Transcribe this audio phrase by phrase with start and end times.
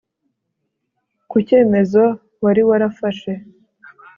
[1.31, 2.03] kucyemezo
[2.43, 3.31] wari warafashe